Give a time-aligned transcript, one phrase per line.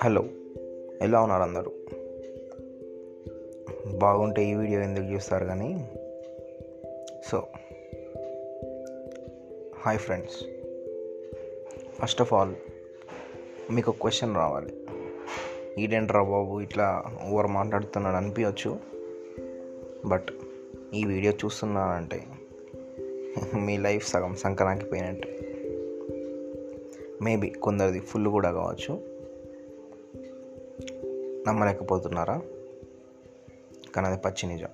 [0.00, 0.24] Hello
[1.02, 1.72] ఎలా ఉన్నారు అందరూ?
[3.98, 5.90] బాగుంటే ఈ వీడియో ఎందుకు చూస్తారు కానీ?
[7.30, 7.46] So
[9.80, 10.44] hi friends.
[12.02, 12.54] First of all
[13.70, 14.76] మీకు ఒక క్వశ్చన్ రావాలి.
[15.82, 18.78] ఈడేంట్రా బాబు ఇట్లా ఓవర్ మాట్లాడుతున్నాడు అనిపించవచ్చు
[20.06, 20.26] బట్
[20.94, 22.24] ఈ వీడియో చూస్తున్నానంటే
[23.54, 25.51] మీ లైఫ్ సగం సంక్రాంతి పోయినట్టు.
[27.22, 29.12] మేబీ కొందరిది ఫుల్ కూడా కావచ్చు.
[31.48, 32.42] నమ్మలేకపోతున్నారా?
[33.94, 34.68] కానీ అది పచ్చి నిజం.